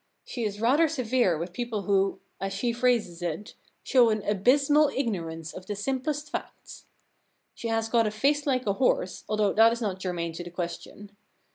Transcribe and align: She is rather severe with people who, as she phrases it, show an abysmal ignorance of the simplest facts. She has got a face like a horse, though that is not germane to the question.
She 0.25 0.43
is 0.45 0.59
rather 0.59 0.87
severe 0.87 1.37
with 1.37 1.53
people 1.53 1.83
who, 1.83 2.21
as 2.39 2.53
she 2.53 2.73
phrases 2.73 3.21
it, 3.21 3.53
show 3.83 4.09
an 4.09 4.23
abysmal 4.23 4.89
ignorance 4.89 5.53
of 5.53 5.67
the 5.67 5.75
simplest 5.75 6.31
facts. 6.31 6.85
She 7.53 7.67
has 7.67 7.87
got 7.87 8.07
a 8.07 8.11
face 8.11 8.47
like 8.47 8.65
a 8.65 8.73
horse, 8.73 9.21
though 9.29 9.53
that 9.53 9.71
is 9.71 9.79
not 9.79 9.99
germane 9.99 10.33
to 10.33 10.43
the 10.43 10.49
question. 10.49 11.15